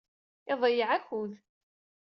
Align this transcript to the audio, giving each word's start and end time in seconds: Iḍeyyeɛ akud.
Iḍeyyeɛ 0.51 0.89
akud. 0.97 1.31